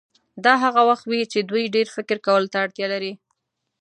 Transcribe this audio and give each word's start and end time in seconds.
دا 0.45 0.53
هغه 0.63 0.81
وخت 0.89 1.05
وي 1.11 1.21
چې 1.31 1.39
دوی 1.49 1.63
ډېر 1.75 1.87
فکر 1.95 2.17
کولو 2.25 2.51
ته 2.51 2.57
اړتیا 2.65 2.87
لري. 2.93 3.13